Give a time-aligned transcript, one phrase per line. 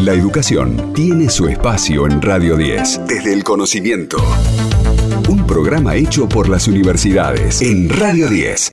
[0.00, 4.16] La educación tiene su espacio en Radio 10, desde el conocimiento.
[5.28, 8.70] Un programa hecho por las universidades en Radio 10.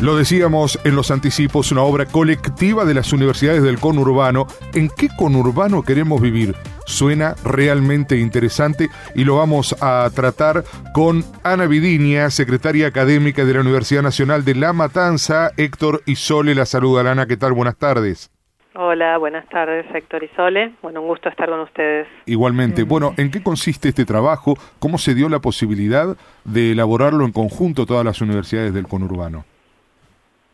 [0.00, 4.46] Lo decíamos en los anticipos, una obra colectiva de las universidades del conurbano.
[4.72, 6.54] ¿En qué conurbano queremos vivir?
[6.90, 13.60] Suena realmente interesante y lo vamos a tratar con Ana Vidinia, secretaria académica de la
[13.60, 15.52] Universidad Nacional de La Matanza.
[15.56, 17.08] Héctor Isole la saluda.
[17.08, 17.52] Ana, ¿qué tal?
[17.52, 18.30] Buenas tardes.
[18.74, 20.72] Hola, buenas tardes, Héctor Isole.
[20.82, 22.08] Bueno, un gusto estar con ustedes.
[22.26, 22.82] Igualmente.
[22.82, 24.56] Bueno, ¿en qué consiste este trabajo?
[24.80, 29.44] ¿Cómo se dio la posibilidad de elaborarlo en conjunto todas las universidades del conurbano?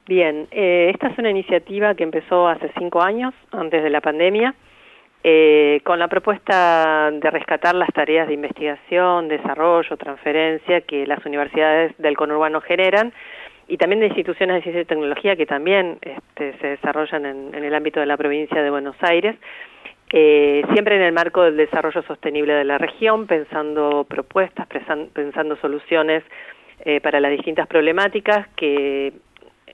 [0.07, 4.55] Bien, eh, esta es una iniciativa que empezó hace cinco años, antes de la pandemia,
[5.29, 11.93] eh, con la propuesta de rescatar las tareas de investigación, desarrollo, transferencia que las universidades
[11.99, 13.13] del conurbano generan
[13.67, 17.75] y también de instituciones de ciencia y tecnología que también este, se desarrollan en, el
[17.75, 19.35] ámbito de la provincia de Buenos Aires.
[20.13, 24.69] Eh, siempre en el marco del desarrollo sostenible de la región, pensando propuestas,
[25.13, 26.23] pensando soluciones
[27.03, 29.13] para las distintas problemáticas que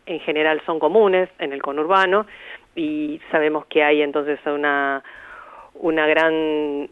[0.06, 2.26] en general son comunes en el conurbano
[2.74, 5.02] y sabemos que hay entonces una,
[5.74, 6.88] una gran,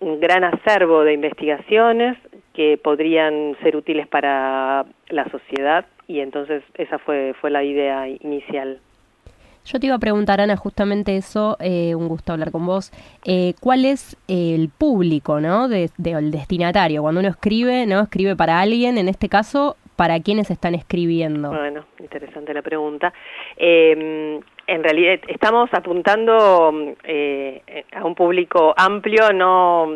[0.00, 2.18] un gran acervo de investigaciones
[2.54, 8.78] que podrían ser útiles para la sociedad y entonces esa fue, fue la idea inicial.
[9.64, 12.90] Yo te iba a preguntar, Ana, justamente eso, eh, un gusto hablar con vos.
[13.24, 15.68] Eh, ¿Cuál es el público, ¿no?
[15.68, 17.02] De, el destinatario.
[17.02, 18.00] Cuando uno escribe, ¿no?
[18.00, 21.50] Escribe para alguien, en este caso, para quiénes están escribiendo?
[21.50, 23.12] Bueno, interesante la pregunta.
[23.56, 29.90] Eh, en realidad estamos apuntando eh, a un público amplio, no,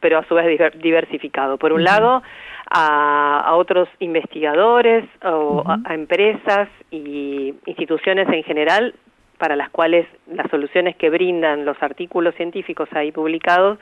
[0.00, 0.46] pero a su vez
[0.80, 1.58] diversificado.
[1.58, 2.22] Por un lado,
[2.70, 8.94] a, otros investigadores o a, empresas y instituciones en general
[9.38, 13.78] para las cuales las soluciones que brindan los artículos científicos ahí publicados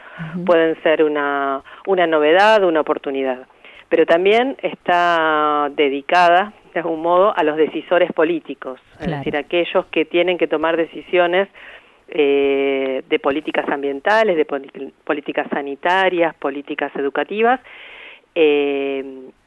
[0.46, 3.46] pueden ser una, una novedad, una oportunidad
[3.90, 10.04] pero también está dedicada, de algún modo, a los decisores políticos, es decir, aquellos que
[10.04, 11.48] tienen que tomar decisiones
[12.08, 14.46] eh, de políticas ambientales, de
[15.04, 17.60] políticas sanitarias, políticas educativas,
[18.36, 19.04] eh,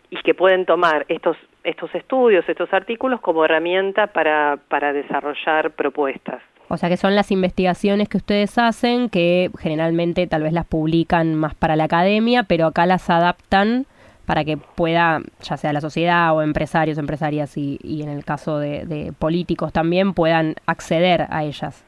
[0.09, 6.41] y que pueden tomar estos, estos estudios, estos artículos como herramienta para, para desarrollar propuestas.
[6.67, 11.33] O sea que son las investigaciones que ustedes hacen, que generalmente tal vez las publican
[11.35, 13.85] más para la academia, pero acá las adaptan
[14.25, 19.13] para que pueda, ya sea la sociedad o empresarios, empresarias y, en el caso de,
[19.19, 21.85] políticos también, puedan acceder a ellas.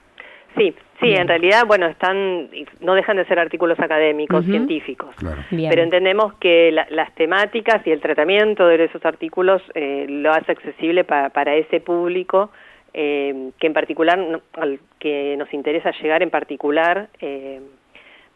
[0.57, 5.13] Sí, sí, en realidad, bueno, están, no dejan de ser artículos académicos, científicos,
[5.49, 11.03] pero entendemos que las temáticas y el tratamiento de esos artículos eh, lo hace accesible
[11.03, 12.51] para ese público
[12.97, 14.17] eh, que en particular,
[14.53, 17.59] al que nos interesa llegar en particular, eh,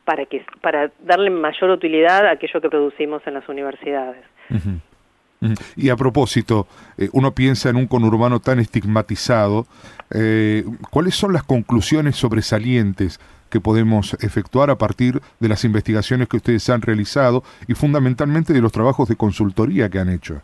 [0.09, 4.25] para que para darle mayor utilidad a aquello que producimos en las universidades.
[5.75, 6.66] Y a propósito,
[6.97, 9.68] eh, uno piensa en un conurbano tan estigmatizado,
[10.12, 13.19] eh, ¿cuáles son las conclusiones sobresalientes
[13.52, 18.62] que podemos efectuar a partir de las investigaciones que ustedes han realizado y fundamentalmente de
[18.62, 20.42] los trabajos de consultoría que han hecho?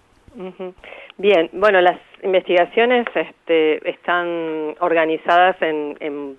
[1.18, 6.38] Bien, bueno, las investigaciones este, están organizadas en, en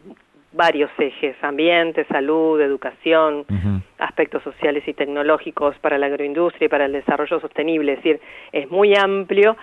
[0.57, 3.45] varios ejes, ambiente, salud, educación,
[3.99, 8.21] aspectos sociales y tecnológicos para la agroindustria y para el desarrollo sostenible, es decir,
[8.53, 9.57] es muy amplio.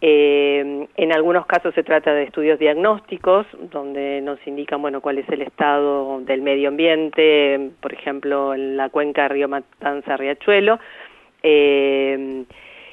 [0.00, 5.28] Eh, en algunos casos se trata de estudios diagnósticos, donde nos indican, bueno, cuál es
[5.28, 10.78] el estado del medio ambiente, por ejemplo, en la cuenca Río Matanza-Riachuelo,
[11.42, 12.44] eh,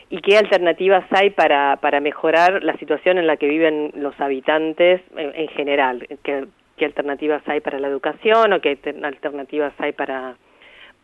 [0.10, 5.02] y qué alternativas hay para, para mejorar la situación en la que viven los habitantes
[5.16, 6.46] en, en general, que
[6.78, 10.36] qué alternativas hay para la educación o qué alternativas hay para,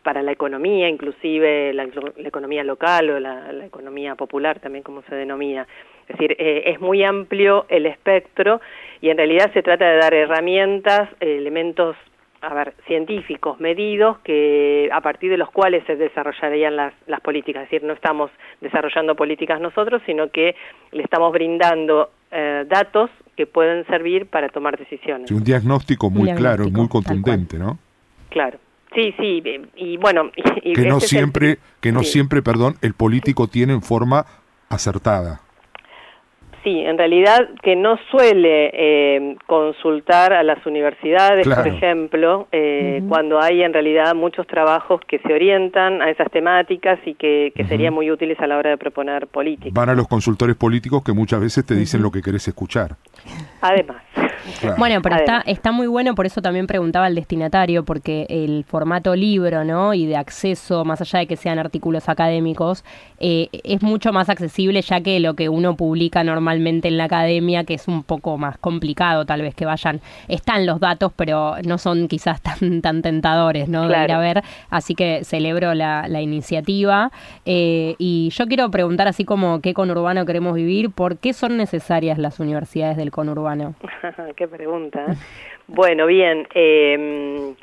[0.02, 1.84] para la economía, inclusive la,
[2.18, 5.66] economía local o la, economía popular también como se denomina.
[6.08, 8.60] Es decir, eh, es muy amplio el espectro
[9.00, 11.96] y en realidad se trata de dar herramientas, elementos
[12.42, 17.62] a ver, científicos, medidos, que a partir de los cuales se desarrollarían las, las políticas.
[17.62, 20.56] Es decir, no estamos desarrollando políticas nosotros, sino que
[20.90, 25.30] le estamos brindando eh, datos que pueden servir para tomar decisiones.
[25.30, 27.78] un diagnóstico muy claro, muy contundente, ¿no?
[28.30, 28.58] Claro.
[28.94, 29.42] Sí, sí,
[29.74, 30.30] y bueno,
[30.62, 34.26] que no siempre, que no siempre, perdón, el político tiene en forma
[34.68, 35.40] acertada.
[36.62, 43.40] Sí, en realidad que no suele eh, consultar a las universidades, por ejemplo, eh, cuando
[43.40, 48.10] hay en realidad muchos trabajos que se orientan a esas temáticas y que, serían muy
[48.10, 49.72] útiles a la hora de proponer políticas.
[49.72, 52.96] Van a los consultores políticos que muchas veces te dicen lo que querés escuchar.
[53.60, 54.02] Además.
[54.76, 59.14] Bueno, pero está, está muy bueno, por eso también preguntaba al destinatario, porque el formato
[59.14, 59.94] libro, ¿no?
[59.94, 62.84] Y de acceso, más allá de que sean artículos académicos,
[63.20, 67.64] eh, es mucho más accesible ya que lo que uno publica normalmente en la academia,
[67.64, 71.78] que es un poco más complicado, tal vez que vayan, están los datos, pero no
[71.78, 73.88] son quizás tan, tan tentadores, ¿no?
[73.88, 74.42] De ir a ver.
[74.70, 77.10] Así que celebro la, iniciativa.
[77.44, 82.18] Eh, y yo quiero preguntar, así como qué conurbano queremos vivir, ¿por qué son necesarias
[82.18, 83.74] las universidades del conurbano?
[84.36, 85.04] qué pregunta.
[85.08, 85.14] ¿eh?
[85.66, 86.46] bueno, bien.
[86.54, 87.54] Eh,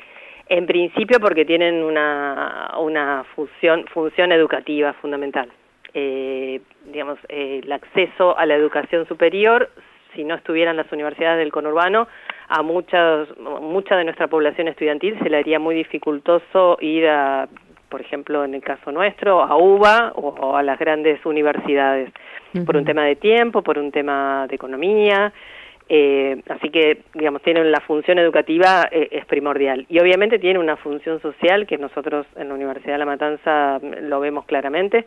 [0.50, 5.48] en principio porque tienen una, una función, función educativa fundamental.
[5.94, 9.70] Eh, digamos, eh, el acceso a la educación superior,
[10.14, 12.08] si no estuvieran las universidades del conurbano,
[12.48, 17.48] a muchas, mucha de nuestra población estudiantil se le haría muy dificultoso ir a,
[17.88, 22.10] por ejemplo, en el caso nuestro, a UBA o, a las grandes universidades,
[22.66, 25.32] por un tema de tiempo, por un tema de economía,
[25.92, 29.86] eh, así que, digamos, tiene la función educativa eh, es primordial.
[29.88, 34.20] Y obviamente tiene una función social que nosotros en la Universidad de La Matanza lo
[34.20, 35.04] vemos claramente.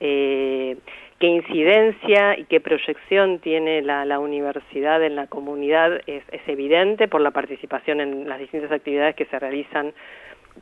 [0.00, 0.76] Eh,
[1.18, 7.30] qué incidencia y qué proyección tiene la, universidad en la comunidad es, evidente por la
[7.30, 9.94] participación en las distintas actividades que se realizan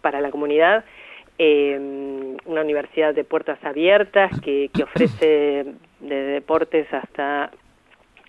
[0.00, 0.84] para la comunidad.
[1.38, 5.66] una universidad de puertas abiertas que, que ofrece
[6.00, 7.50] de deportes hasta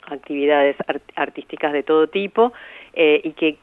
[0.07, 0.75] actividades
[1.15, 2.53] artísticas de todo tipo
[2.93, 3.57] eh, y que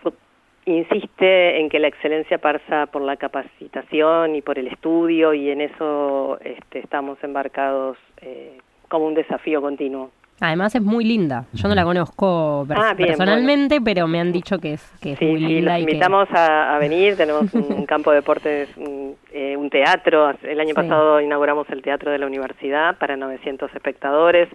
[0.66, 5.60] insiste en que la excelencia pasa por la capacitación y por el estudio y en
[5.60, 10.10] eso este, estamos embarcados eh, como un desafío continuo.
[10.40, 11.44] Además es muy linda.
[11.52, 15.38] Yo no la conozco ah, personalmente, pero me han dicho que es, que es muy
[15.38, 15.76] linda.
[15.76, 17.16] Sí, los invitamos a, venir.
[17.16, 18.68] Tenemos un, campo de deportes,
[19.32, 20.34] eh, un, teatro.
[20.42, 24.48] El año pasado inauguramos el teatro de la universidad para 900 espectadores.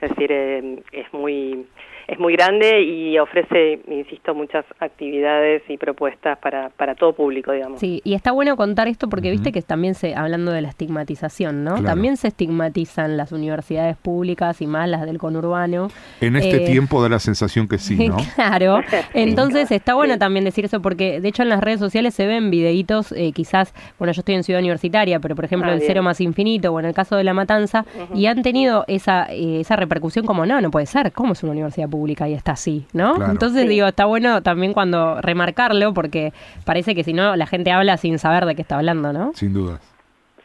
[0.00, 1.66] Es decir, eh, es muy
[2.06, 7.80] es muy grande y ofrece, insisto, muchas actividades y propuestas para, para todo público, digamos.
[7.80, 11.64] Sí, y está bueno contar esto porque viste que también se, hablando de la estigmatización,
[11.64, 11.82] ¿no?
[11.82, 15.88] También se estigmatizan las universidades públicas y más las del conurbano.
[16.20, 18.16] En este eh, tiempo da la sensación que sí, ¿no?
[18.34, 18.80] claro.
[19.14, 22.50] Entonces está bueno también decir eso porque de hecho en las redes sociales se ven
[22.50, 26.02] videitos, eh, quizás, bueno, yo estoy en Ciudad Universitaria, pero por ejemplo ah, el Cero
[26.02, 29.76] Más Infinito o en el caso de La Matanza, y han tenido esa, eh, esa
[29.76, 31.93] repercusión como, no, no puede ser, ¿cómo es una universidad pública
[32.28, 33.14] y está así, ¿no?
[33.30, 36.32] Entonces digo, está bueno también cuando remarcarlo porque
[36.64, 39.32] parece que si no la gente habla sin saber de qué está hablando, ¿no?
[39.34, 39.80] Sin duda.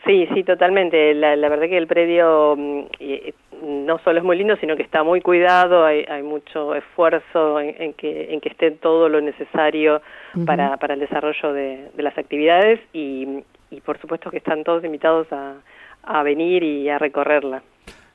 [0.05, 1.13] Sí, sí, totalmente.
[1.13, 5.21] La, verdad que el predio mm, no solo es muy lindo, sino que está muy
[5.21, 10.01] cuidado, hay, hay mucho esfuerzo en, que, en que esté todo lo necesario
[10.45, 15.27] para, para el desarrollo de, las actividades y, y por supuesto que están todos invitados
[15.31, 15.55] a,
[16.03, 17.61] a venir y a recorrerla.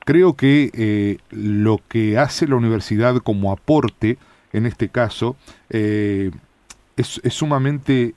[0.05, 4.19] Creo que eh, lo que hace la universidad como aporte,
[4.53, 5.35] en este caso,
[5.71, 6.29] eh,
[6.95, 8.13] es, sumamente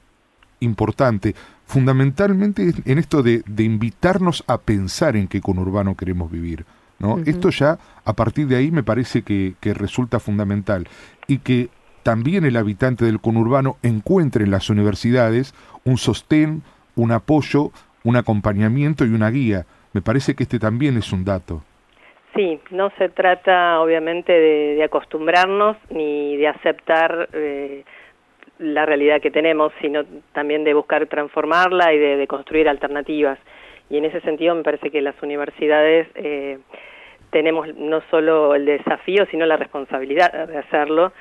[0.60, 1.34] importante,
[1.66, 6.66] fundamentalmente en esto de, invitarnos a pensar en qué conurbano queremos vivir.
[6.98, 7.18] ¿no?
[7.24, 10.88] Esto ya, a partir de ahí, me parece que, que resulta fundamental.
[11.26, 11.70] Y que
[12.02, 15.54] también el habitante del conurbano encuentre en las universidades
[15.84, 16.62] un sostén,
[16.96, 17.72] un apoyo,
[18.04, 19.64] un acompañamiento y una guía.
[19.94, 21.62] Me parece que este también es un dato.
[22.38, 27.82] Sí, no se trata obviamente de, acostumbrarnos ni de aceptar eh,
[28.60, 30.04] la realidad que tenemos, sino
[30.34, 33.40] también de buscar transformarla y de, construir alternativas.
[33.90, 36.60] Y en ese sentido me parece que las universidades eh,
[37.30, 41.12] tenemos no solo el desafío, sino la responsabilidad de hacerlo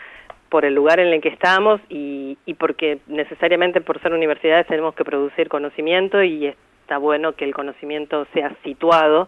[0.49, 4.93] por el lugar en el que estamos y, y porque necesariamente por ser universidades tenemos
[4.93, 9.27] que producir conocimiento y está bueno que el conocimiento sea situado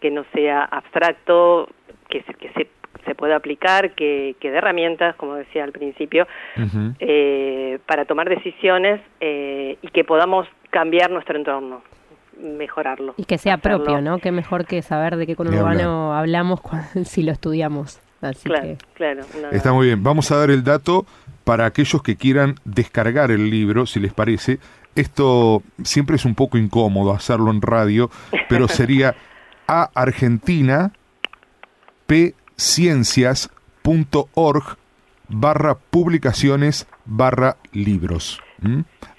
[0.00, 1.68] que no sea abstracto,
[2.08, 2.68] que se, que se,
[3.04, 6.26] se pueda aplicar, que, que dé herramientas, como decía al principio,
[6.98, 11.82] eh, para tomar decisiones eh, y que podamos cambiar nuestro entorno
[12.38, 13.14] mejorarlo.
[13.16, 14.18] Y que sea propio, ¿no?
[14.18, 16.60] Qué mejor que saber de qué conurbano hablamos
[17.04, 18.00] si lo estudiamos.
[18.20, 19.22] Así claro, claro.
[19.52, 20.02] Está muy bien.
[20.02, 21.06] Vamos a dar el dato
[21.44, 24.58] para aquellos que quieran descargar el libro, si les parece.
[24.94, 28.10] Esto siempre es un poco incómodo hacerlo en radio,
[28.48, 29.14] pero sería
[29.66, 30.92] a Argentina
[32.06, 34.76] pciencias.org
[35.28, 38.40] barra publicaciones barra libros.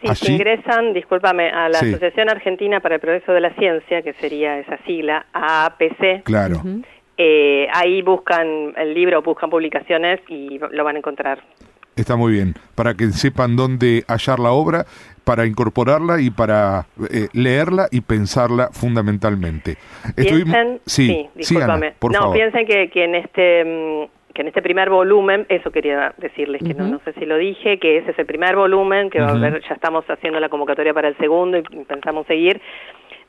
[0.01, 4.13] Sí, si ingresan, discúlpame, a la Asociación Argentina para el Progreso de la Ciencia, que
[4.13, 6.24] sería esa sigla, AAPC.
[6.24, 6.62] Claro.
[7.18, 11.44] eh, ahí buscan el libro, buscan publicaciones y lo van a encontrar.
[11.96, 14.86] Está muy bien, para que sepan dónde hallar la obra,
[15.28, 19.76] para incorporarla y para eh, leerla y pensarla fundamentalmente.
[20.16, 21.96] Piensen, sí, discúlpame.
[22.14, 26.62] no, piensen que, que en este mm, que en este primer volumen, eso quería decirles,
[26.64, 29.30] que no, no sé si lo dije, que ese es el primer volumen, que va
[29.30, 32.62] a haber, ya estamos haciendo la convocatoria para el segundo y pensamos seguir.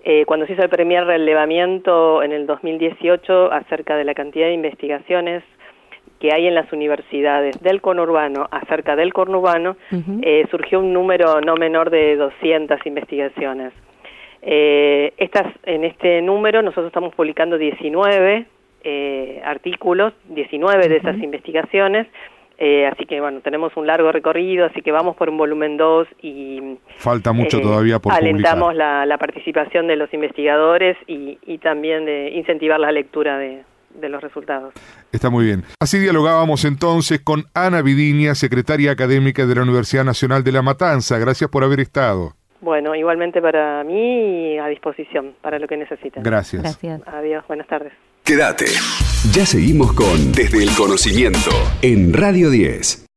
[0.05, 4.53] Eh, cuando se hizo el primer relevamiento en el 2018 acerca de la cantidad de
[4.53, 5.43] investigaciones
[6.21, 9.77] que hay en las universidades del conurbano acerca del conurbano,
[10.23, 13.73] eh, surgió un número no menor de 200 investigaciones.
[14.43, 18.47] Eh, estas, en este número nosotros estamos publicando 19
[18.85, 22.07] eh, artículos, 19 de esas investigaciones,
[22.57, 26.09] eh, así que bueno, tenemos un largo recorrido, así que vamos por un volumen 2
[26.23, 26.77] y...
[26.97, 32.31] Falta mucho todavía por Alentamos la, la, participación de los investigadores y, y también de
[32.31, 33.63] incentivar la lectura de,
[33.95, 34.75] de los resultados.
[35.13, 35.65] Está muy bien.
[35.81, 41.19] Así dialogábamos entonces con Ana Vidinia, secretaria académica de la Universidad Nacional de La Matanza.
[41.19, 42.35] Gracias por haber estado.
[42.61, 46.23] Bueno, igualmente para mí y a disposición para lo que necesiten.
[46.23, 46.63] Gracias.
[46.63, 47.01] Gracias.
[47.07, 47.93] Adiós, buenas tardes.
[48.25, 48.67] Quédate.
[49.33, 51.51] Ya seguimos con Desde el Conocimiento
[51.83, 53.08] en Radio 10.